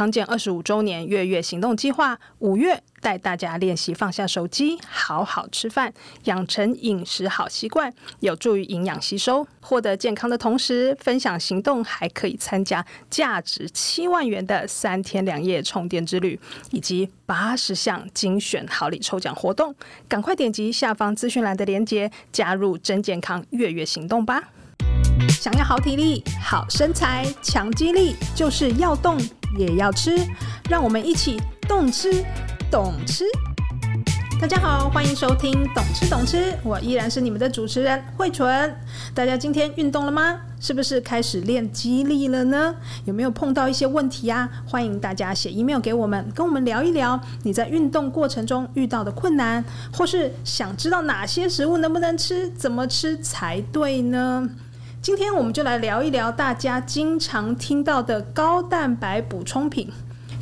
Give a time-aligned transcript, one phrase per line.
[0.00, 5.92] 康健二十五周年月月行动计划，五月带大家练习放下手机，好好吃饭，
[6.24, 16.40] 养成饮食好习惯，有助于营养吸收，获得健康的同时，分享行动还可以参加价值七万元的三天两夜充电之旅，
[16.70, 19.74] 以及八十项精选好礼抽奖活动。
[20.08, 24.42] 赶快点击下方资讯栏的链接，加入真健康月月行动吧！
[25.28, 29.18] 想要好体力、好身材、强肌力，就是要动
[29.56, 30.14] 也要吃。
[30.68, 32.24] 让我们一起动吃、
[32.70, 33.24] 懂吃。
[34.40, 38.74] 大家好，欢迎收听《懂吃懂吃》，我依然是你们的主持人慧纯。
[39.14, 40.40] 大家今天运动了吗？
[40.58, 42.74] 是不是开始练肌力了呢？
[43.04, 44.48] 有没有碰到一些问题呀？
[44.66, 54.48] 欢迎大家写 email 给我们，跟我们聊一聊你在运动过程中遇到的困难，或是想知道哪些食物能不能吃，怎么吃才对呢？
[55.02, 59.90] 今天我们就来聊一聊大家经常听到的高蛋白补充品。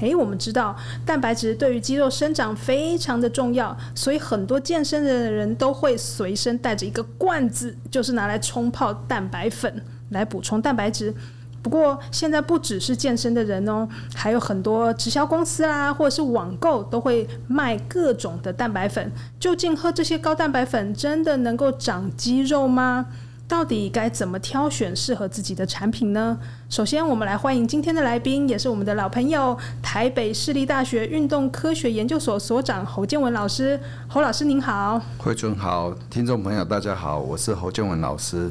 [0.00, 0.76] 诶，我们知道
[1.06, 11.14] 蛋白质对于肌肉生长非常的重要，所以很多健身的人都会随身带着一个罐子，就是拿来冲泡蛋白粉来补充蛋白质。
[11.62, 19.12] 不过现在不只是健身的人哦，还有很多直销公司啊，或者是网购都会卖各种的蛋白粉。
[19.38, 23.06] 究竟喝这些高蛋白粉真的能够长肌肉吗？
[23.48, 26.38] 到底该怎么挑选适合自己的产品呢？
[26.68, 33.80] 首先，我们来欢迎今天的来宾，也是我们的老朋友，台北市立大学运动科学研究所所长侯建文老师。
[34.06, 38.50] 侯老师您好，慧君好，听众朋友大家好，我是侯建文老师。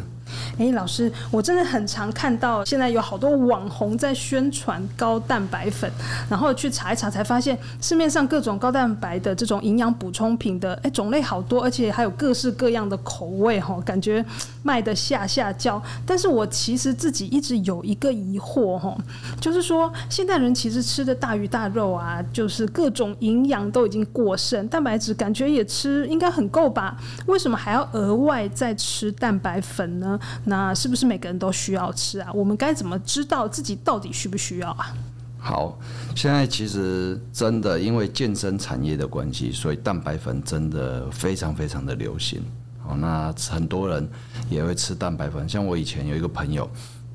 [0.57, 5.91] 哎，老师，我真的很常看到现在有好多网红在宣传高蛋白粉，
[6.29, 14.23] 然后去查一查才发现市面上各种高蛋白的这种营养补充品的哎种类好多，而且还有各式各样的口味哈，感觉
[14.63, 15.81] 卖得下下焦。
[16.05, 18.95] 但是我其实自己一直有一个疑惑哈，
[19.39, 26.97] 就是说现代人其实吃的大鱼大肉啊，就是各种营养都已经过剩，蛋白质感觉也吃应该很够吧？
[27.27, 30.16] 为什么还要额外再吃蛋白粉呢？
[30.45, 32.31] 那是不是每个人都需要吃啊？
[32.33, 34.93] 我们该怎么知道自己到底需不需要啊？
[35.39, 35.77] 好，
[36.15, 42.41] 现在其实真的因为健身产业的关系，所以蛋白粉真的非常非常的流行。
[42.79, 44.09] 好，那很多人
[44.49, 45.47] 也会吃蛋白粉。
[45.47, 46.69] 像我以前有一个朋友，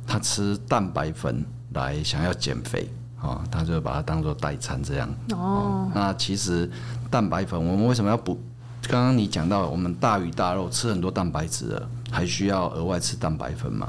[0.06, 2.88] 他吃蛋白粉来想要减肥，
[3.20, 5.14] 啊，他就把它当做代餐这样。
[5.32, 6.70] 哦，那其实
[7.10, 8.40] 蛋白粉我们为什么要补？
[8.88, 13.88] 刚刚你讲到我们大鱼大肉吃很多蛋白质了，还需要额外吃蛋白粉吗？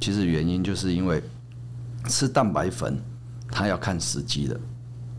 [0.00, 1.22] 其实原因就是因为
[2.08, 2.98] 吃蛋白粉，
[3.50, 4.58] 它要看时机的，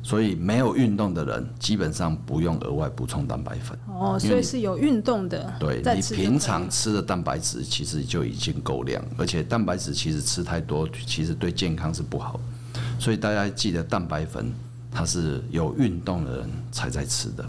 [0.04, 3.80] 所以没有运动的人基本上不用额外补充蛋白粉。
[3.88, 5.54] 哦，所以是有运动的。
[5.58, 12.40] 对，你平常吃的蛋白质其实就已经够量，而且蛋白质其实吃太多，其实对健康是不好。
[13.00, 14.52] 所以大家记得蛋白粉，
[14.92, 17.46] 它是有运动的人才在吃的。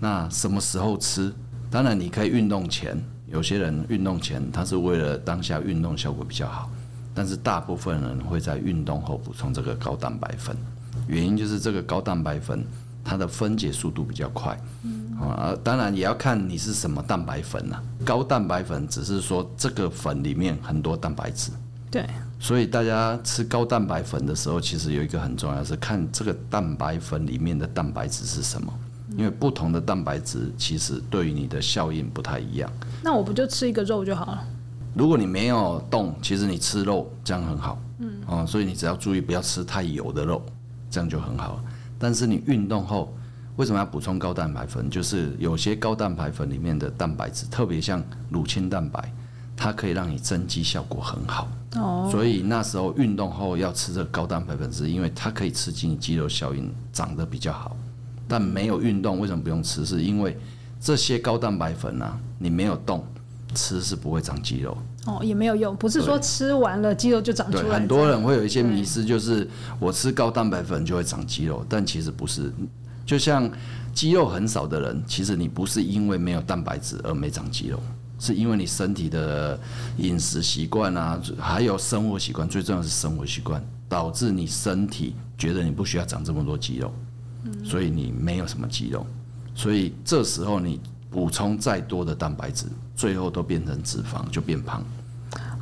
[0.00, 1.32] 那什么时候吃？
[1.70, 6.70] 当然你可以运动前，有些人运动前他是为了当下运动效果比较好，
[7.14, 10.56] 但是大部分人会在运动后补充这个高蛋白粉，
[11.06, 12.64] 原因就是这个高蛋白粉
[13.04, 14.58] 它的分解速度比较快。
[15.20, 17.82] 啊，当然也要看你是什么蛋白粉啊。
[18.04, 21.50] 高蛋白粉只是说这个粉里面很多蛋白质。
[21.90, 22.06] 对。
[22.40, 28.72] 所以大家吃高蛋白粉的时候，其实有一个很重要的是看这个蛋白粉里面的蛋白质是什么。
[29.18, 32.70] 因为不同的蛋白质其实对于你的效应不太一样。
[33.02, 34.44] 那我不就吃一个肉就好了？
[34.94, 37.82] 如果你没有动，其实你吃肉这样很好。
[37.98, 40.40] 嗯，哦，所以你只要注意不要吃太油的肉，
[40.88, 41.60] 这样就很好。
[41.98, 43.12] 但是你运动后
[43.56, 44.88] 为什么要补充高蛋白粉？
[44.88, 48.00] 就是有些高蛋白粉里面的蛋白质，特别像
[48.30, 49.12] 乳清蛋白，
[49.56, 51.48] 它可以让你增肌效果很好。
[51.74, 57.76] 哦，所以那时候运动后要吃这个高蛋白粉，是因为它可以刺激你肌肉效应，长得比较好。
[58.28, 59.86] 但没有运动，为什么不用吃？
[59.86, 60.38] 是因为
[60.78, 63.04] 这些高蛋白粉啊，你没有动，
[63.54, 64.76] 吃是不会长肌肉。
[65.06, 67.62] 哦，也没有用，不是说吃完了肌肉就长出来。
[67.62, 69.48] 对，很多人会有一些迷失，就是
[69.80, 72.52] 我吃高蛋白粉就会长肌肉，但其实不是。
[73.06, 73.50] 就像
[73.94, 77.80] 肌肉很少的人，其实你不是因为没有蛋白质而没长肌肉，
[78.18, 79.58] 是因为你身体的
[79.96, 86.92] 饮食习惯啊，还有生活习惯，最重要的是生活习惯，导致你身体觉得你不需要长这么多肌肉。
[87.64, 89.06] 所以你没有什么肌肉，
[89.54, 90.80] 所以这时候你
[91.10, 94.84] 补充再多的蛋白质，最后都变成脂肪，就变胖。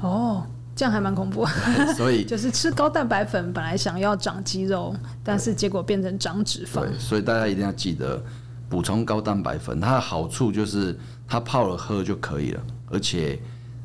[0.02, 0.42] 哦，
[0.74, 1.46] 这样还蛮恐怖。
[1.96, 6.80] 所以 就是吃高蛋白粉，本来想要长肌肉，但是结果变成长脂肪。
[6.80, 8.22] 对，所以大家一定要记得
[8.68, 10.98] 补充高蛋白粉，它的好处就是
[11.28, 13.40] 它泡了喝就可以了，而且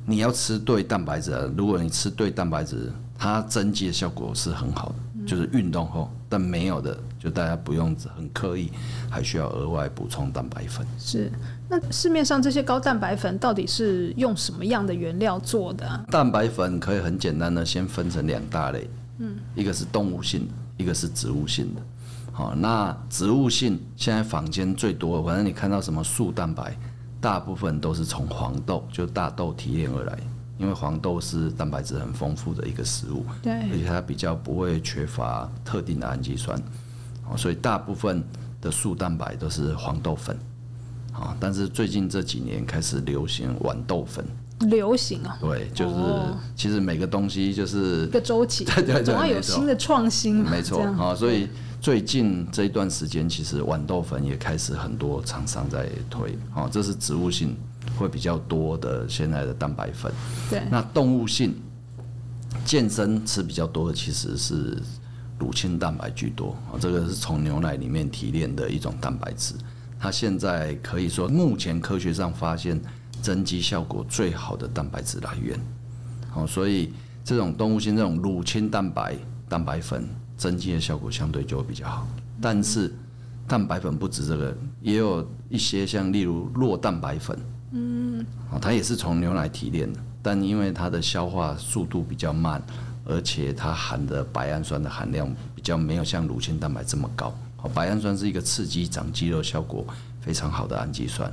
[0.05, 1.31] 你要吃对蛋白质。
[1.55, 6.11] 如果你吃对蛋白质，它增肌的效果是很好的，就是运动后。
[6.31, 8.72] 但没有的就大家不用很刻意，
[9.10, 10.88] 还需要额外补充蛋白粉。
[10.98, 11.30] 是，
[11.68, 16.06] 那市面上这些高蛋白粉到底是用什么样的原料做的啊？
[16.10, 21.81] 蛋白粉可以很简单的先分成两大类，嗯，一个是动物性的，一个是植物性的。
[22.31, 26.78] 好，那植物性现在坊间最多，反正你看到什么素蛋白，
[27.19, 30.18] 大部分都是从黄豆，就大豆提炼而来。
[30.61, 36.55] 因为黄豆是蛋白质很丰富的一个食物，对，而且它比较不会缺乏特定的氨基酸，
[37.35, 38.23] 所以大部分
[38.61, 40.37] 的素蛋白都是黄豆粉，
[41.11, 44.23] 啊但是最近这几年开始流行豌豆粉，
[44.69, 45.95] 流行啊，对，就是
[46.55, 51.49] 其实每个东西就是一个周期， 对对对，总要有新的创新，没错啊，所以。
[51.81, 57.57] 最近这一段时间，其实豌豆粉也开始很多厂商在推，哦，这是植物性
[57.98, 60.12] 会比较多的现在的蛋白粉。
[60.50, 61.56] 对，那动物性
[62.66, 64.81] 健身吃比较多的其实是
[65.39, 69.56] 乳清蛋白居多，哦，这个是从牛奶里面提炼的一种蛋白质，
[70.00, 72.80] 它现在可以说目前科学上发现
[73.22, 75.60] 增肌效果最好的蛋白质来源，
[76.30, 76.94] 好，所以
[77.24, 79.16] 这种动物性这种乳清蛋白
[79.48, 80.07] 蛋白粉。
[80.38, 82.07] 增肌的效果相对就会比较好，
[82.42, 82.92] 但是
[83.48, 87.38] 蛋白粉不止这个，也有一些像例如弱蛋白粉，
[87.71, 88.25] 嗯，
[88.62, 92.62] 它也是从牛奶提炼的，但因为它的消化速度比较慢，
[93.06, 97.33] 而且它含的白氨酸的含量比较没有像乳清蛋白这么高。
[97.73, 99.85] 白氨酸是一个刺激长肌肉效果
[100.19, 101.31] 非常好的氨基酸。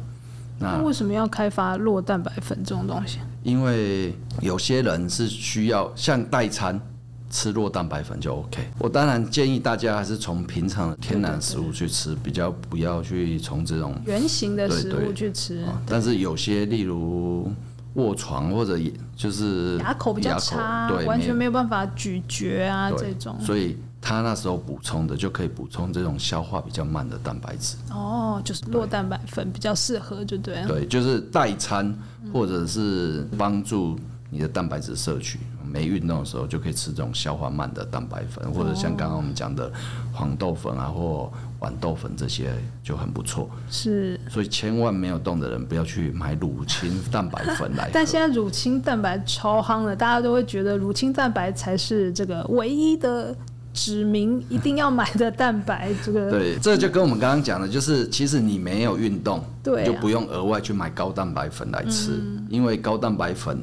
[0.58, 3.18] 那为什么要开发酪蛋白粉这种东西？
[3.42, 6.80] 因为有些人是需要像代餐。
[7.30, 8.66] 吃弱蛋白粉就 OK。
[8.78, 15.64] 我当然建议大家还是从平常的天然食物去吃，比较不要去从这种圆形的食物去吃。
[15.86, 17.52] 但是有些例如
[17.94, 18.78] 卧床或者
[19.16, 23.36] 就是牙口比较差，对，完全没有办法咀嚼啊这种。
[23.40, 27.76] 所以他那时候补充的就可以补充这种消化比较慢的蛋白质。
[27.90, 30.64] 哦，就是弱蛋白粉比较适合，就对。
[30.66, 31.92] 对，就是代餐
[32.32, 33.98] 或者是帮助
[34.30, 35.40] 你的蛋白质摄取。
[35.70, 39.70] 没运动的时候就可以吃这种消化慢的蛋白粉，或者像刚刚我们讲的
[40.12, 41.30] 黄豆粉啊，或
[41.60, 43.50] 豌豆粉这些就很不错。
[43.70, 47.90] 是，所以千万没有动的人不要去买乳清蛋白粉来。
[47.94, 53.36] 但现在乳清蛋白超夯了，大家都会觉得乳清蛋白才是这个唯一的
[53.74, 55.92] 指明一定要买的蛋白。
[56.04, 63.58] 这个对，这就跟我们刚刚讲的，就是其实你没有运动，对、啊，就不用额外去买高蛋白粉来吃，嗯、因为高蛋白粉。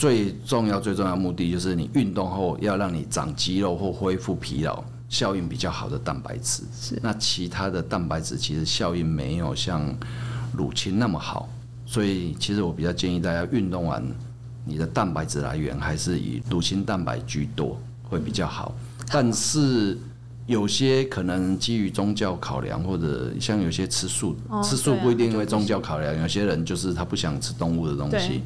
[0.00, 6.62] 最重要、最重要的目的就是你运动后要让你长肌肉或恢复疲劳，效应比较好的蛋白质。
[6.72, 6.98] 是。
[7.02, 9.94] 那其他的蛋白质其实效应没有像
[10.56, 11.46] 乳清那么好，
[11.84, 14.02] 所以其实我比较建议大家运动完，
[14.64, 18.74] 你的蛋白质来源还是以乳清蛋白居多，会比较好。
[19.12, 19.98] 但是
[20.46, 28.40] 有些可能基于宗教考量，或者像有些吃素，哦、吃素不一定因为宗教考量，有些人就是他不想吃动物的东西。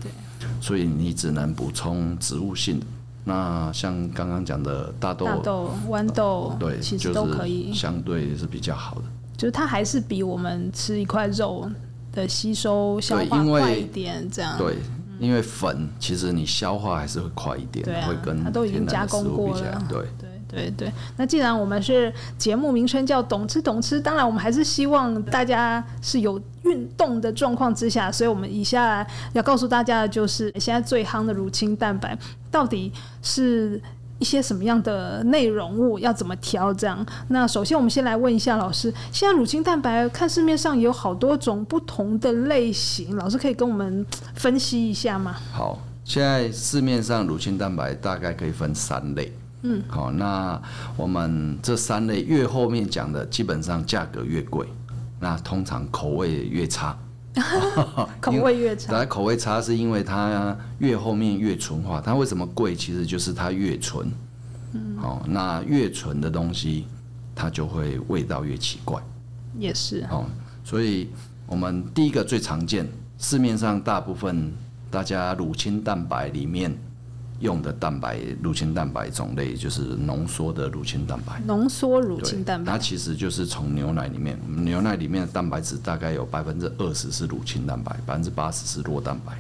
[0.61, 2.87] 所以你只能补充植物性的，
[3.25, 9.03] 那像刚刚讲的大豆、大豆、豌豆，对，其实都可以，相对是比较好的。
[9.37, 11.69] 就是它还是比我们吃一块肉
[12.13, 14.57] 的吸收消化快一点，这样。
[14.57, 14.77] 对，
[15.19, 20.07] 因为粉其实你消化还是会快一点，会跟它都已经加工过了，对。
[20.55, 32.17] 对对，那既然我们是节目名称叫“懂吃懂吃”，当然我们还是希望大家是有运动的状况之下，所以我们以下要告诉大家的就是，现在最夯的乳清蛋白
[32.51, 33.81] 到底是
[34.21, 36.73] 一些什么样的内容物，要怎么调？
[36.73, 45.37] 这样，那首先我们先来问一下老师，现在乳清蛋白看市面上有好多种不同的类型，老师可以跟我们分析一下吗？
[45.53, 49.33] 好，现在市面上乳清蛋白大概可以分三类。
[49.67, 50.61] 嗯，好，那
[50.95, 54.67] 我们这三类越后面讲的，基本上价格越贵，
[55.19, 56.95] 那通常口味越差，
[58.21, 58.93] 口味越差。
[58.93, 62.77] 来，口味差是因为它越后面越纯化，它为什么贵？
[62.77, 64.07] 其实就是它越纯。
[64.75, 66.87] 嗯，好，那越纯的东西，
[67.35, 69.03] 它就会味道越奇怪。
[69.59, 70.07] 也是。
[70.11, 70.27] 哦，
[70.63, 71.09] 所以
[71.47, 74.53] 我们第一个最常见，市面上大部分
[74.91, 76.77] 大家乳清蛋白里面。
[77.41, 89.33] 用的蛋白乳清蛋白种类就是浓缩的乳清蛋白，浓缩乳清蛋白，它其实就是从牛奶里面，牛奶里面的蛋白质大概有百分之二十是乳清蛋白，百分之八十是酪蛋白。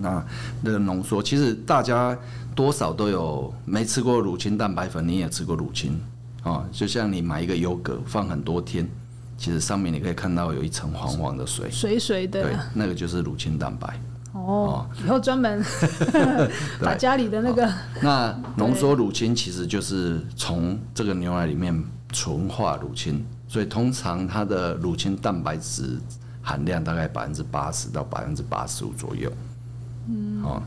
[0.00, 0.24] 那
[0.62, 2.16] 那个浓缩，其实大家
[2.54, 5.98] 多少都有没吃过乳清蛋白粉，你也吃过乳清。
[6.44, 8.88] 啊，就像你买一个优格放很多天，
[9.36, 14.00] 其实上面你可以看到有一层黄黄的水，水水的，对，那个就是乳清蛋白。
[14.32, 15.64] 哦，以后专门
[16.80, 25.98] 把家里的那个那浓缩乳清其实就是从这个牛奶里面纯化乳清，所以通常它的乳清蛋白质
[26.42, 29.32] 含量大概百分之八十到百分之八十五左右。
[30.08, 30.62] 嗯，哦，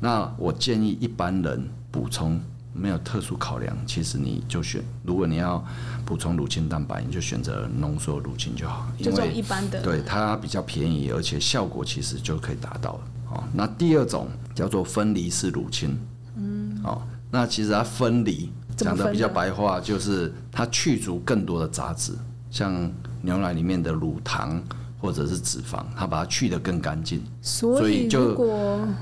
[0.00, 2.40] 那我建议一般人补充
[2.72, 5.64] 没有特殊考量，其实你就选，如果你要
[6.04, 13.00] 补充乳清蛋白，你就选择浓缩乳清就好，因为一般的，对它比较便宜，而且效果其实就可以达到了。
[13.30, 15.98] 哦，那第二种叫做分离式乳清，
[16.36, 22.12] 嗯，哦，那其实它分离讲的比较白话，就是它去除更多的杂质，
[22.50, 24.62] 像牛奶里面的乳糖。
[25.02, 28.38] 或者是脂肪，它把它去得更干净，所以就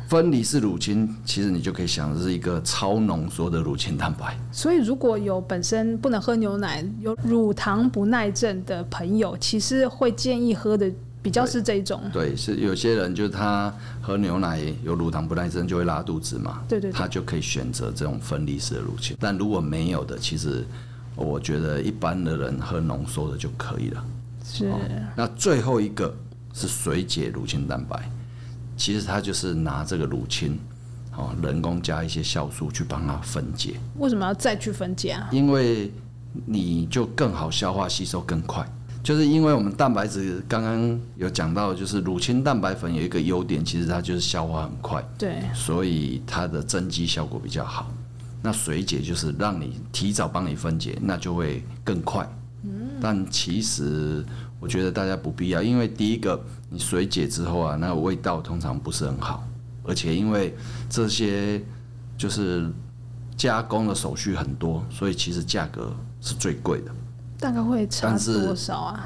[0.09, 4.35] 分离式乳清，其实你就可以想的是一个超浓缩的乳清蛋白。
[4.51, 10.91] 所以如果有本身不能喝牛奶、有乳糖不耐症的朋友，其实会建议喝的
[11.21, 12.01] 比较是这种。
[12.15, 19.15] 对，对，是有些人就是他喝牛奶有乳糖不耐症就会拉肚子嘛，对对，对，他就可以选择这种分离式的乳清。
[19.21, 20.65] 但如果没有的，其实
[21.15, 24.03] 我觉得一般的人喝浓缩的就可以了。
[24.53, 24.79] 是、哦，
[25.17, 26.15] 那最后一个
[26.53, 28.11] 是水解乳清蛋白，
[28.77, 30.59] 其实它就是拿这个乳清，
[31.17, 33.75] 哦，人工加一些酵素去帮它分解。
[33.99, 35.29] 为什么要再去分解啊？
[35.31, 35.93] 因为
[36.45, 38.67] 你就更好消化吸收更快，
[39.03, 47.91] 就是因为我们蛋白质刚刚有讲到，就是乳清蛋白粉有一个优点，其实它就是消化很快，对，所以它的增肌效果比较好。
[48.43, 52.27] 那水解就是让你提早帮你分解，那就会更快。
[53.01, 54.25] 但其实
[54.59, 59.47] 我觉得大家不必要，因为第一个你水解之后啊，那个味道通常不是很好，
[59.85, 60.57] 而且因为
[60.89, 61.63] 这些
[62.17, 62.71] 就是
[63.37, 66.93] 加工的手续很多，所以其实价格是最贵的。
[67.39, 69.05] 大概会差多少啊？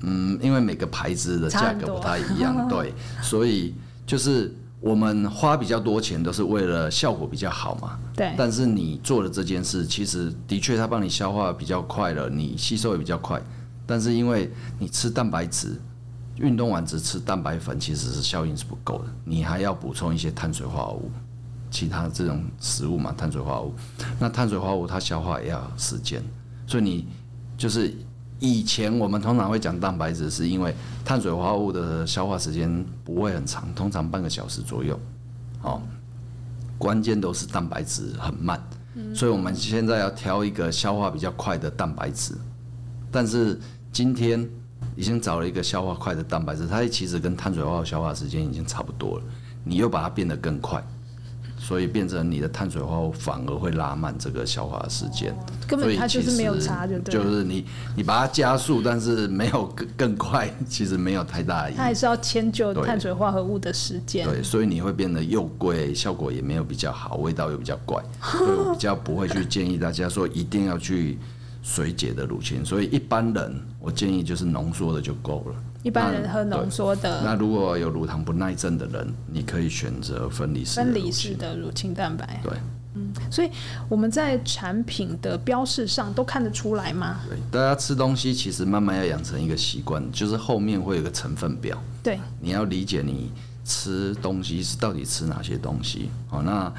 [0.00, 3.74] 嗯，因为每个牌子的价格不太一样， 对，所以
[4.06, 4.54] 就是。
[4.80, 7.98] 我们花比较多钱都是为了效果比较好嘛。
[8.14, 8.32] 对。
[8.36, 13.42] 但是你做的这件事，其实的确它帮你消化比较快了，你吸收也比较快。
[13.86, 15.80] 但是因为你吃蛋白质，
[16.36, 19.04] 运动完只吃蛋白粉，其实是效应是不够的。
[19.24, 21.10] 你还要补充一些碳水化合物，
[21.70, 23.74] 其他这种食物嘛，碳水化合物。
[24.18, 26.22] 那碳水化合物它消化也要时间，
[26.66, 27.06] 所以你
[27.56, 27.94] 就是。
[28.40, 34.98] 以前我们通常会讲蛋白质，是因为碳水化合物的消化时间不会很长，通常半个小时左右。
[35.62, 35.82] 哦，
[36.78, 38.62] 关键都是蛋白质很慢，
[39.12, 42.34] 所以我们现在要挑一个消化比较快的蛋白质。
[43.10, 43.58] 但是
[43.90, 44.48] 今天
[44.94, 49.24] 已经找了一个消化快的蛋白质，它其实跟碳水化合物消化时间已经差不多了，
[49.64, 50.80] 你又把它变得更快。
[51.68, 57.12] 所以变成你的碳水化合物反而会拉慢这个消化的时间，根本它就是没有差，就对。
[57.12, 57.62] 就是你
[57.94, 61.76] 你把它加速，但是没有更更快，其实没有太大意义。
[61.76, 64.26] 它还是要迁就碳水化合物的时间。
[64.26, 68.02] 对，所以你会变得又贵，效果也没有比较好，味道又比较怪。
[68.22, 71.18] 所以我比较不会去建议大家说一定要去
[71.62, 72.64] 水解的乳清。
[72.64, 75.56] 所以一般人我建议就是浓缩的就够了。
[75.84, 77.22] 一般人喝浓缩的。
[77.22, 82.40] 那如果有乳糖不耐症的人，你可以选择分离式分离式的乳清蛋白。
[82.42, 82.52] 对，
[82.94, 83.50] 嗯，所以
[83.88, 87.20] 我们在产品的标示上都看得出来吗？
[87.28, 91.80] 对，大家吃东西其实慢慢要养成一个习惯，就是后面会有个成分表。
[92.02, 93.30] 对，你要理解你
[93.64, 96.10] 吃东西是到底吃哪些东西。
[96.26, 96.70] 好，那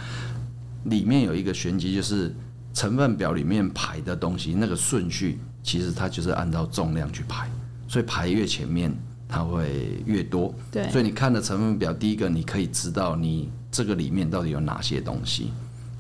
[0.84, 2.36] 里面有一个玄机，就是
[2.74, 7.50] 成分表里面排的东西那个顺序，其实它就是按照重量去排。
[7.88, 8.96] 所以排越前面，
[9.28, 10.54] 它会越多。
[10.72, 15.52] 对，所以你看的成分表，第一个你可以知道你这个里面到底有哪些东西，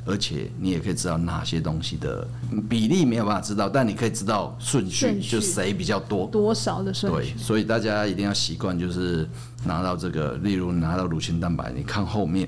[0.05, 2.27] 而且你也可以知道哪些东西的
[2.69, 7.33] 比例没有办法知道，但你可以知道顺序，就谁比较多，多少的顺序。
[7.33, 9.27] 对，所以大家一定要习惯，就是
[9.65, 12.47] 拿到这个，例如拿到乳清蛋白，你看后面，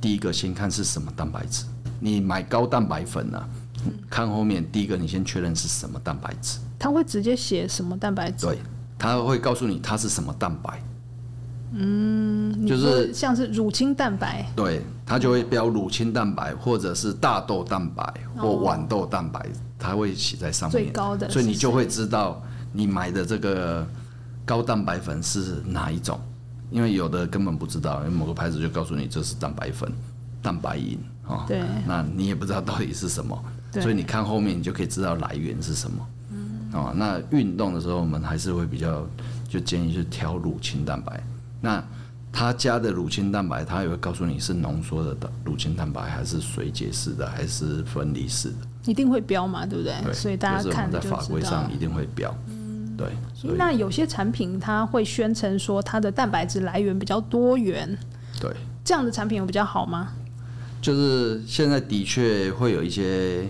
[0.00, 1.64] 第一个先看是什么蛋白质。
[2.00, 3.48] 你买高蛋白粉呢、啊，
[4.10, 6.58] 看后面第一个你先确认是什么蛋白质。
[6.78, 8.46] 他会直接写什么蛋白质？
[8.46, 8.58] 对，
[8.98, 10.82] 他会告诉你它是什么蛋白。
[11.72, 14.44] 嗯，就是像是乳清蛋白。
[14.56, 18.02] 对，它就会标乳清蛋白，或者是大豆蛋白
[18.36, 19.46] 或豌豆蛋白，
[19.78, 20.82] 它会写在上面。
[20.84, 22.42] 最高的，所以你就会知道
[22.72, 23.86] 你买的这个
[24.44, 26.20] 高蛋白粉是哪一种，
[26.72, 29.92] 因为有的根本不知道，因为某个牌子就告诉你这是蛋白粉、
[30.42, 30.98] 蛋白饮
[31.30, 31.44] 啊。
[31.46, 36.06] 对，那你也不知道到底是什么，所以你看后面你就可以知道来源是什么。
[36.32, 39.06] 嗯哦，那运动的时候，我们还是会比较
[39.48, 41.22] 就建议去挑乳清蛋白。
[41.60, 41.82] 那
[42.32, 49.94] 他加的乳清蛋白，他也会告诉你是浓缩的乳清蛋白，还是水解式的，还是分离式的，一定会标嘛，对不对？
[50.04, 52.32] 对，所以大家看在法规上一定会标。
[52.48, 53.08] 嗯，对。
[53.56, 57.98] 那有些产品它会宣称说它的蛋白质来源比较多元，
[58.38, 60.12] 对，这样的产品有比较好吗？
[60.80, 63.48] 就是现在的确会有一些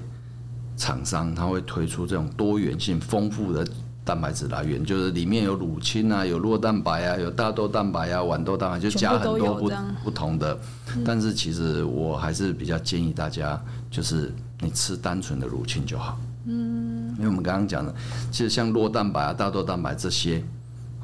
[0.76, 3.66] 厂商，他会推出这种多元性丰富的
[4.04, 9.70] 蛋白质来源，就是里面有乳清啊，有酪蛋白啊，有大豆蛋白啊，豌豆蛋白，就加很多不
[10.02, 10.58] 不同的。
[11.04, 16.18] 但是其实我还是比较建议大家，就是你吃单纯的乳清就好。
[16.46, 17.94] 嗯，因为我们刚刚讲的，
[18.32, 20.42] 其实像酪蛋白啊、大豆蛋白这些，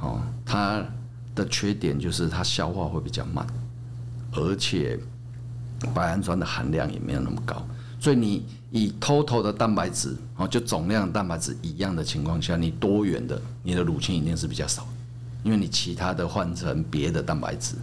[0.01, 0.83] 哦，它
[1.35, 3.47] 的缺点就是它消化会比较慢，
[4.33, 4.99] 而且
[5.95, 7.67] 白氨酸的含量也没有那么高。
[7.99, 14.87] 所以你以 total 的蛋白质，哦，就总量蛋白质一样的情况下，你多元的，你的乳清一定是比较少，
[15.43, 17.75] 因为你其他的换成别的蛋白质。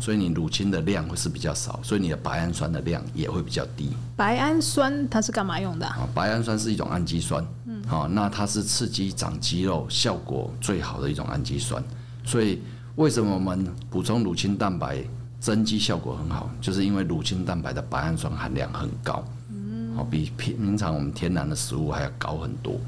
[0.00, 3.90] 所以你乳清的量会是比较少，所以你的白氨酸的量也会比较低。
[4.16, 5.86] 白氨酸它是干嘛用的？
[5.86, 11.82] 啊，白氨酸是一种氨基酸，嗯，好，那它是刺激长肌肉效果最好的一种氨基酸。
[12.22, 12.60] 所以
[12.96, 15.02] 为什么我们补充乳清蛋白
[15.40, 16.50] 增肌效果很好？
[16.60, 22.80] 就是因为乳清蛋白的白氨酸含量很高，嗯，好，比平平常我们天然的食物还要高很多。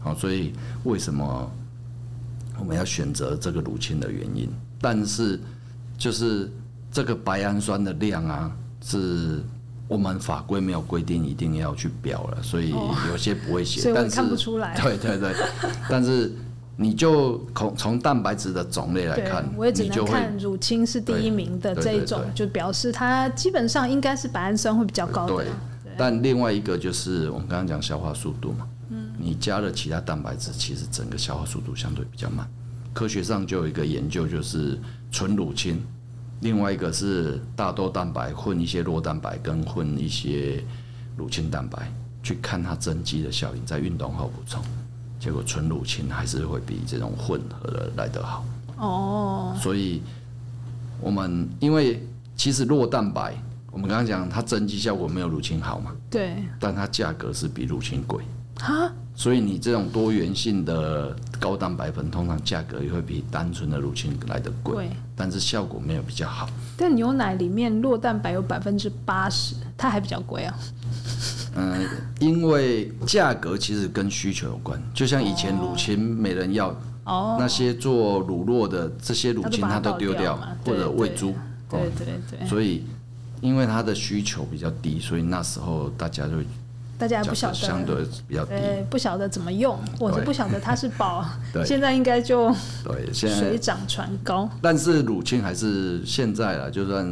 [0.00, 0.52] 好，所以
[0.84, 1.50] 为什么
[2.58, 4.48] 我们要选择这个乳清的原因？
[4.80, 5.40] 但是
[5.98, 6.50] 就是
[6.92, 9.42] 这个白氨酸的量啊，是
[9.88, 12.74] 我们法规没有规定一定要去标了，所以
[13.08, 14.78] 有些不会写，所以我看不出来。
[14.80, 15.34] 对对对，
[15.90, 16.32] 但是
[16.76, 25.36] 你就从从蛋白质的种类来看，我也只能看乳清是第一名的这一种，就表示它基本上应该是白氨酸会比较高的。
[25.36, 25.46] 对，
[25.96, 32.46] 但另外一个就是我们刚刚讲消化速度嘛，嗯，你加了其他蛋白质，其实整个消化速度相对比较慢。
[32.92, 34.78] 科学上就有一个研究，就是
[35.10, 35.82] 纯乳清，
[36.40, 40.62] 另外一个是大豆蛋白混一些酪蛋白跟混一些
[41.16, 41.90] 乳清蛋白，
[42.22, 44.62] 去看它增肌的效应，在运动后补充，
[45.18, 48.44] 结果纯乳清还是会比这种混合的来得好。
[48.78, 50.02] 哦，所以
[51.00, 52.06] 我们因为
[52.36, 53.34] 其实弱蛋白，
[53.70, 58.22] 我们刚刚讲它增肌效果没有乳清好嘛，对，但它价格是比乳清贵。
[58.58, 58.90] 哈？
[59.14, 66.46] 所以你这种多元性的高蛋白粉，通常价格也会比单纯的乳清来得贵，但是效果没有比较好。
[66.76, 70.54] 但牛奶里面酪蛋白有百分之八十，它还比较贵啊。
[71.56, 71.86] 嗯，
[72.18, 76.68] 因为价格其实跟需求有关，就像以前乳清没人要，
[77.04, 81.34] 哦，那些做乳酪的这些乳清它都丢掉，或者喂猪，
[81.70, 82.48] 对对对。
[82.48, 82.84] 所以
[83.40, 86.34] 因为它的需求比较低，所以那时候大家就。
[86.98, 87.94] 大家还不晓得，相对
[88.26, 88.54] 比较低，
[88.88, 91.22] 不晓得怎么用，我是不晓得它是宝，
[91.62, 92.48] 现在应该就
[92.82, 94.48] 对，现在水涨船高。
[94.62, 97.06] 但是乳清还是现在啊，就算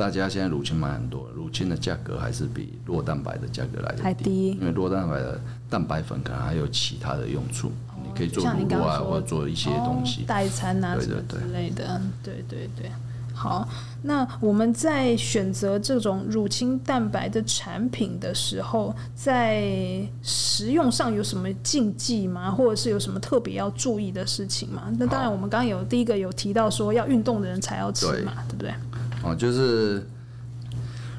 [0.00, 7.70] 大家现在乳清买很多，乳清的价格还是比弱蛋白的价格来的低，因为弱蛋白的蛋白粉可能还有其他的用处，
[8.02, 12.90] 你可以做乳酪啊，或者做一些东西，代餐啊对对对之类的，对对对。
[13.32, 13.66] 好，
[14.02, 22.50] 那我们在选择这种乳清蛋白的产品的时候，在食用上有什么禁忌吗？
[22.50, 24.92] 或者是有什么特别要注意的事情吗？
[24.98, 28.74] 那当然，我们刚刚有第一个有提到说要运动的人才要吃嘛，对，对不对？
[29.22, 30.06] 哦，就是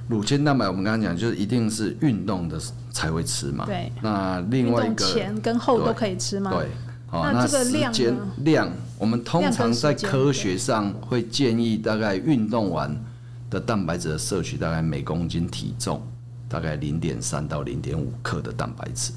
[0.08, 2.60] 乳清蛋白，我们刚刚讲就是一定是运动的
[2.92, 3.66] 才会吃嘛。
[3.66, 3.92] 对。
[4.02, 6.52] 那另外一个前跟后都可以吃吗？
[6.52, 6.68] 对。
[7.12, 7.94] 哦，那这个量
[8.38, 12.96] 量，我们通常在科学上会建议，大概运动完
[13.50, 16.02] 的蛋白质的摄取，大概每公斤体重
[16.48, 19.12] 大概零点三到零点五克的蛋白质。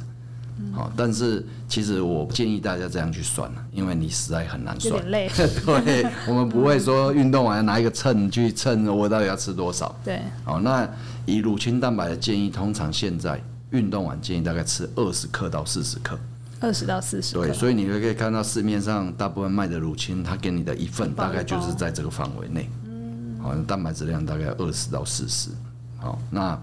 [0.72, 5.10] 好，但是其实我建议大家这样去算了，因为你实在很难算。
[5.10, 5.28] 累。
[5.34, 9.94] 对， 我们不会说运动完要拿一个秤去称我到底要吃多少。
[10.04, 10.20] 对。
[10.44, 10.88] 好，那
[11.26, 16.16] 以乳清蛋白的建议，通常现在运动完建议大概吃二十克到四十克。
[16.60, 17.34] 二十到四十。
[17.34, 22.70] 对，所以你可以看到市面上大部分卖的乳清，它给你的一份大概就是在这个范围内。
[22.86, 23.36] 嗯。
[23.42, 25.50] 好，蛋白质量大概二十到四十。
[25.98, 26.56] 好，那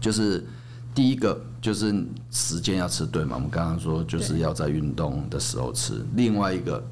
[0.00, 0.44] 就是
[0.94, 6.04] 第一个就是时间要吃对嘛，我们刚刚说就是要在运动的时候吃。
[6.14, 6.82] 另外一个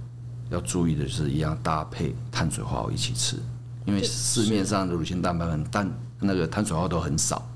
[0.51, 3.37] 要注意的就是一样搭配碳水化合物一起吃，
[3.85, 7.47] 因为市面上的乳清蛋白粉但那个碳水化合物都很少。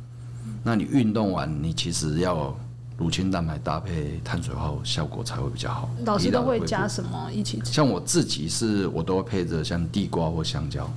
[0.63, 2.57] 那你运动完，你其实要。
[2.97, 5.91] 乳清蛋白搭配碳水化合物效果才会比较好。
[6.07, 7.73] 老师都会加什么一起吃？
[7.73, 10.89] 像我自己是，我都会配着像地瓜或香蕉。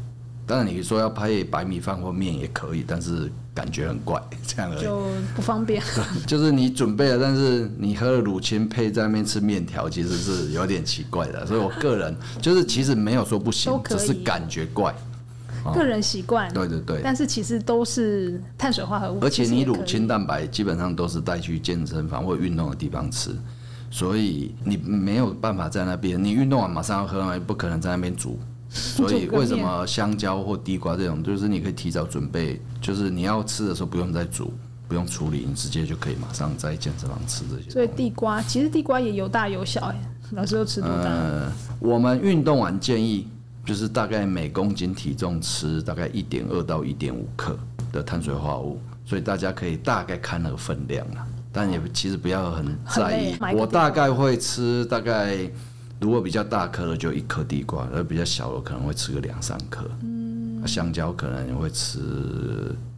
[0.46, 4.84] 当然你说要配白米饭或面也可以，但是感觉很怪，这样而已。
[4.84, 5.02] 就
[5.36, 5.82] 不方便。
[6.28, 11.44] 就是你准备了，但是你喝了乳清配在那边吃面条，其实是有点奇怪的。
[11.48, 14.94] 所以我个人就是其实没有说不行，只是感觉怪。
[15.74, 23.32] 个人习惯，对对对，但是其实都是碳水化合物，而且你乳清蛋白基本上都是带去健身房或运动的地方吃，
[23.92, 34.52] 所以你没有办法在那边，你运动完马上要喝，不可能在那边煮所以为什么香蕉或地瓜这种，就是你可以提早准备，就是你要吃的时候不用再煮，
[34.88, 37.70] 不用处理，你直接就可以马上在健身房吃这些。
[37.70, 39.96] 所以地瓜其实地瓜也有大有小哎，
[40.32, 41.10] 老师都吃多大？
[41.10, 43.28] 呃，我们运动完建议
[43.66, 47.58] 就是大概每公斤体重吃大概一点二到一点五克
[47.92, 53.36] 的碳水化合物，所以大家可以大概看那个分量啊，但也其实不要很在意。
[53.56, 55.50] 我大概会吃大概。
[56.00, 59.84] 如果比较大颗的就一颗地瓜，而比较小的可能会吃个两三颗。
[60.04, 62.00] 嗯，香蕉可能会吃，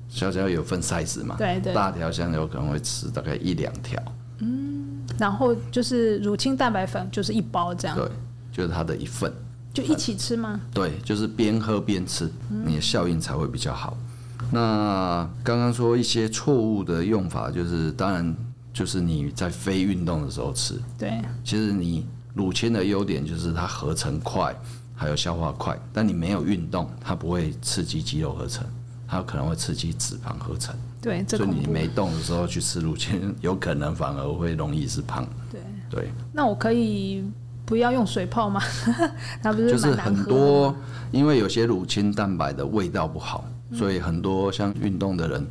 [0.10, 1.36] 香蕉有分 size 嘛？
[1.38, 1.74] 对对。
[1.74, 3.98] 大条香蕉可能会吃大概一两条。
[4.40, 7.96] 嗯，然后就是乳清蛋白粉就是一包这样。
[7.96, 8.06] 对，
[8.52, 9.32] 就是它的一份。
[9.74, 10.60] 就一起吃吗？
[10.74, 12.30] 对，就是边喝边吃，
[12.66, 13.98] 你的效应才会比较好。
[14.42, 18.36] 嗯、那刚刚说一些错误的用法，就是当然
[18.74, 20.74] 就是你在非运动的时候吃。
[20.98, 22.06] 对，其实你。
[22.34, 24.56] 乳清的优点就是它合成快，
[24.96, 25.78] 还有消化快。
[25.92, 28.66] 但你没有运动，它不会刺激肌肉合成，
[29.08, 30.76] 它可能会刺激脂肪合成。
[31.02, 35.28] 对，所以你没动的时候去吃乳清，有可能反而会容易是胖。
[35.52, 36.10] 对对。
[36.34, 37.24] 那我可以
[37.66, 38.62] 不要用水泡吗？
[39.42, 40.76] 它不是就是很多，
[41.12, 45.48] 因为有些乳清蛋白的味道不好，所以很多像运动的人，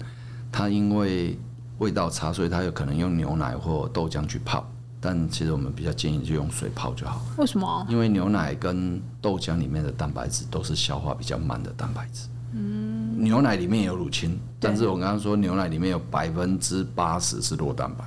[0.52, 1.38] 他因为
[1.78, 4.68] 味道差，所以他有可能用牛奶或豆浆去泡。
[5.00, 7.20] 但其实我们比较建议就用水泡就好。
[7.36, 7.86] 为什么？
[7.88, 12.28] 因为牛奶跟豆浆里面的蛋白质都是消化比较慢的蛋白质。
[12.52, 13.22] 嗯。
[13.22, 18.04] 牛奶里面有乳清，但是我刚刚说牛奶里面有百分之八十是酪蛋白，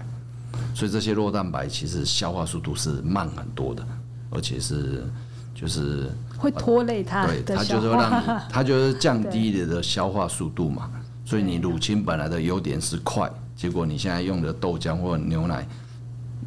[0.74, 3.86] 所以这些酪蛋白其实消化速度是慢很多的，
[4.30, 5.06] 而且是
[5.54, 7.26] 就是会拖累它。
[7.26, 10.90] 对，它就是让你， 它就是降低你的消化速度嘛。
[11.26, 15.68] 所以你乳清本来的优点是快，结果你现在用的豆浆或牛奶。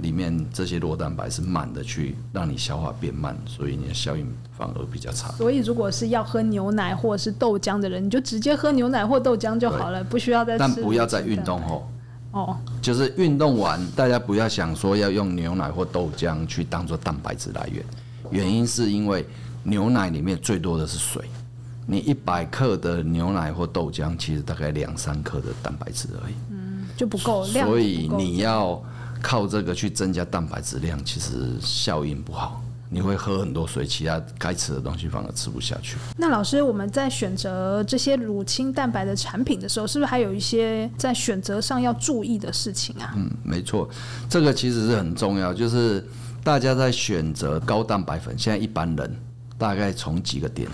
[0.00, 4.26] 里面这些酪蛋白是慢的，去让你消化变慢，所以你的效应
[4.56, 5.28] 反而比较差。
[5.32, 10.58] 所以如果是要喝牛奶或者是豆浆的人，你就直接喝牛奶或豆浆就好了，不需要再吃。
[10.58, 11.88] 但不要在运动后。
[12.32, 12.56] 哦。
[12.82, 17.84] 就是运动完，大家不要想说要用牛奶或豆浆去当做蛋白质来源，
[18.30, 19.24] 原因是因为
[19.62, 21.24] 牛奶里面最多的是水，
[21.86, 27.66] 你一百克的牛奶或豆浆其实大概两三克的蛋白质而已，嗯，就不够量。
[27.68, 28.82] 所以你要。
[29.24, 32.62] 靠这个去增加蛋白质量，其实效应不好。
[32.90, 35.96] 你会喝很多水，其他该吃的东西反而吃不下去。
[36.18, 43.14] 那老师，我们在选择这些乳清蛋白的产品的时候，是不是还有一些在选择上要注意的事情啊？
[43.16, 43.88] 嗯，没错，
[44.28, 45.54] 这个其实是很重要。
[45.54, 46.06] 就是
[46.44, 49.16] 大家在选择高蛋白粉，现在一般人
[49.56, 50.68] 大概从几个点，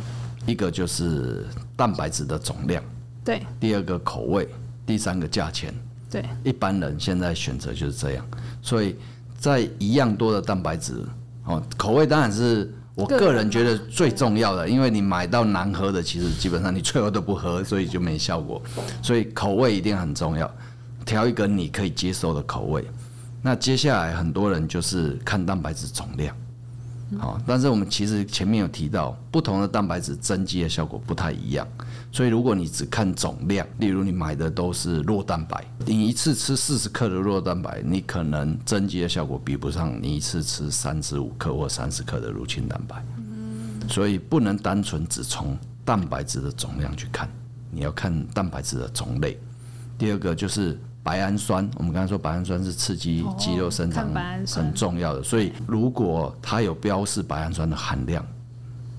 [0.44, 2.82] 一个就是蛋白质的总量，
[3.24, 4.46] 对；第二个口味，
[4.84, 5.72] 第三个价钱。
[6.10, 8.26] 对，一般人现在选择就是这样，
[8.60, 8.96] 所以
[9.38, 11.04] 在一样多的蛋白质，
[11.44, 18.60] 哦，口味当然是我个人觉得最重要的，因为你买到难喝的，其实基本上你最后都不喝，所以就没效果。
[19.02, 20.52] 所以口味一定很重要，
[21.06, 22.84] 调一个你可以接受的口味。
[23.40, 26.36] 那接下来很多人就是看蛋白质总量。
[27.18, 31.66] 好，但是我们其实前面有提到，不同的蛋白质增肌的效果不太一样，
[32.12, 43.04] 所以如果你只看总量，例如你买的都是弱蛋白，你一次吃四十克的弱蛋白，你可能增肌的效果比不上你一次吃三十五克或三十克的乳清蛋白。
[43.88, 47.28] 所以不能单纯只从蛋白质的总量去看，
[47.70, 49.36] 你要看蛋白质的种类。
[49.98, 50.78] 第二个就是。
[51.02, 54.08] 白氨酸，我们刚才说白氨酸是刺激肌肉生长
[54.46, 58.24] 很重要的，所以如果它有标示白氨酸的含量，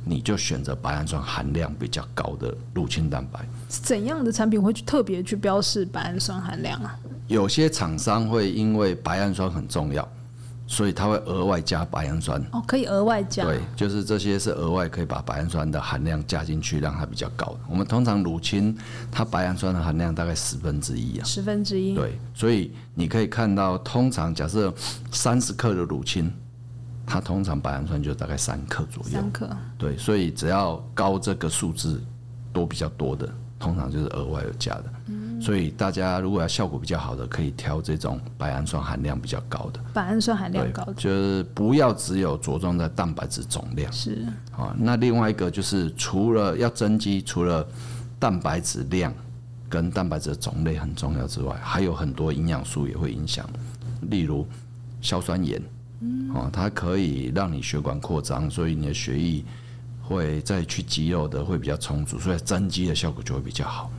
[0.03, 3.39] 你就选择白氨酸含量比较高的乳清蛋白。
[3.69, 6.97] 怎样的产品会去特别去标示白氨酸含量啊？
[7.27, 10.07] 有些厂商会因为白氨酸很重要。
[10.71, 13.43] 所以它会额外加白氨酸哦，可以额外加。
[13.43, 17.53] 对，就是这些是额外可以把白氨酸的含量加进去，让它比较高。
[17.69, 18.73] 我们通常乳清
[19.12, 21.93] 它白氨酸的含量大概十分之一啊，十分之一。
[21.93, 24.73] 对，所以你可以看到，通常假设
[25.12, 26.31] 三十克的乳清，
[27.05, 29.10] 它通常白氨酸就大概三克左右。
[29.12, 29.49] 三克。
[29.77, 32.01] 对，所以只要高这个数字
[32.53, 33.29] 多比较多的，
[33.60, 34.86] 通常就是额外有加的。
[35.07, 39.80] 嗯所以大家如果要效果比较好的，可以挑这种白氨酸含量比较高的。
[39.91, 43.91] 白氨酸含量高的，就是不要只有着重在蛋白质总量。
[43.91, 44.25] 是。
[44.56, 47.67] 啊，那另外一个就是除了要增肌，除了
[48.19, 49.12] 蛋白质量
[49.67, 53.49] 跟蛋白质的种类很重要之外，还有很多营养素也会影响，
[54.10, 54.45] 例如
[55.01, 55.60] 硝酸盐，
[56.36, 59.43] 啊，它可以让你血管扩张，所以你的血液
[60.04, 63.89] 会再去肌肉的会比较充足，所以增肌的效果就会比较好。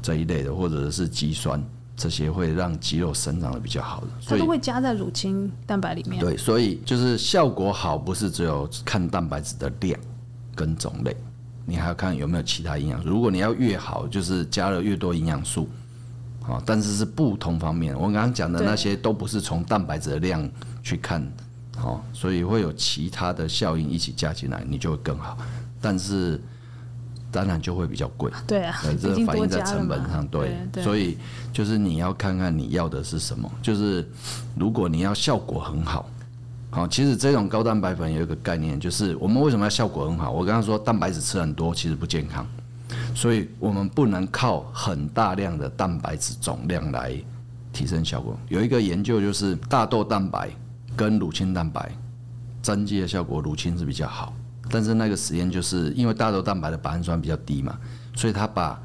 [0.00, 1.62] 这一类的，或者是肌酸，
[1.96, 6.20] 这些会让肌肉生长的比较好的，它都会加在乳清蛋白里面。
[6.20, 9.98] 对，所以就是效果好，不是只有看蛋白质的量
[10.54, 11.16] 跟种类，
[11.66, 13.08] 你还要看有没有其他营养素。
[13.08, 15.68] 如果你要越好，就是加了越多营养素，
[16.46, 17.94] 啊，但是是不同方面。
[17.94, 20.48] 我刚刚讲的那些都不是从蛋白质的量
[20.82, 21.20] 去看，
[21.82, 25.36] 哦，所以会有其他的效应一起加进来，你就会更好。
[25.80, 26.40] 但是
[27.30, 31.18] 当然就会比较贵，对啊， 这个反映在成本上，对，对，所以
[31.52, 33.50] 就是你要看看你要的是什么。
[33.60, 34.08] 就是
[34.56, 36.08] 如果你要效果很好，
[36.70, 40.30] 好，其实这种高蛋白粉有一个概念，就是我们为什么要效果很好？
[40.30, 42.46] 我刚刚说蛋白质吃很多其实不健康，
[43.14, 47.14] 所以我们不能靠很大量的蛋白质总量来
[47.72, 48.38] 提升效果。
[48.48, 50.48] 有一个研究就是大豆蛋白
[50.96, 51.92] 跟乳清蛋白
[52.62, 54.32] 增肌的效果，乳清是比较好。
[54.70, 57.78] 但是那个实验就是因为大豆蛋白的白氨酸比较低嘛，
[58.14, 58.80] 所以他把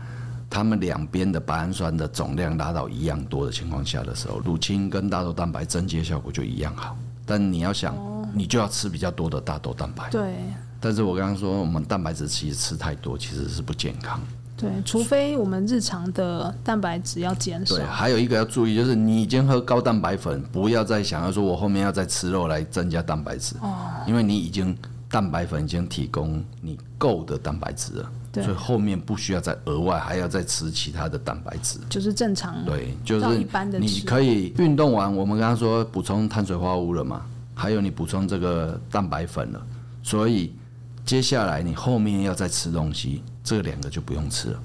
[0.49, 6.95] 他们两边的白氨酸的总量拉到一样多的情况下的时候，乳清跟大豆蛋白增肌效果就一样好。
[7.25, 7.95] 但你要想，
[8.35, 10.09] 你就要吃比较多的大豆蛋白。
[10.11, 10.35] 对。
[10.79, 14.19] 但是我刚刚说，我们蛋白质其实吃太多其实是不健康。
[14.55, 17.75] 对，除非我们日常的蛋白质要减少。
[17.75, 23.55] 对，还有一个要注意，就是你已经喝高蛋白粉，不要再想要说我后面要再吃肉来增加蛋白质。
[23.61, 23.73] 哦。
[24.05, 24.77] 因为你已经。
[25.13, 32.65] 蛋白粉已经提供你够的蛋白质了，所以后面不需要再额外还要再吃其他的蛋白质，就是正常。
[32.65, 33.37] 对，就是
[33.79, 37.21] 你可以运动完，我们刚刚说补充碳水化合物了嘛，
[37.53, 39.63] 还有你补充这个蛋白粉了，
[40.01, 40.51] 所以
[41.05, 44.63] 接下来你后面要再吃东西，这两个就不用吃了。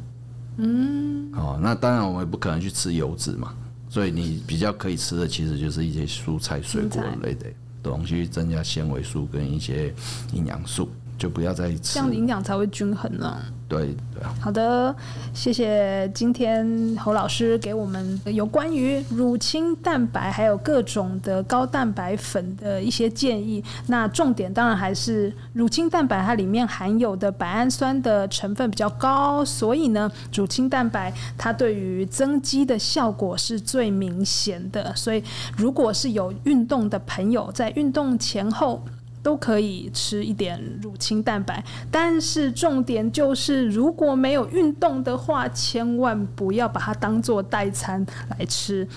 [0.57, 3.53] 嗯，哦，那当然我们也不可能去吃油脂嘛，
[3.91, 7.47] 所以你比较可以吃的其实就是一些蔬菜、水果类的。
[7.89, 9.93] 东西增加纤维素跟一些
[10.33, 13.37] 营养素，就不要再吃，这样营养才会均衡呢。
[13.69, 14.35] 对对啊。
[14.41, 14.95] 好的，
[15.35, 23.63] 谢谢今天侯老师给我们有关于乳清蛋白还有各种的高蛋白粉的一些建议。
[23.89, 34.95] 那重点当然还是乳清蛋白它里面含有的白氨酸的成分比较高，所以呢，乳清蛋白它对于增肌的效果是最明显的。
[34.97, 35.23] 所以
[35.59, 38.83] 如果是有运动的朋友，在运动前后。
[39.29, 48.89] 都可以吃一点乳清蛋白，但是重点就是，如果没有运动的话，千万不要把它当做代餐来吃，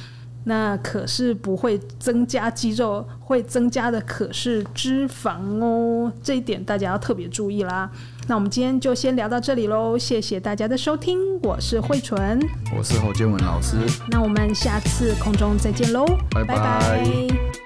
[0.45, 7.91] 那可是不会增加肌肉，会增加的可是脂肪哦，这一点大家要特别注意啦。
[8.29, 12.39] 那我们今天就先聊到这里喽，谢谢大家的收听，我是慧纯，
[12.77, 13.75] 我是侯建文老师，
[14.09, 16.55] 那我们下次空中再见喽，拜拜。
[16.55, 17.60] 拜拜。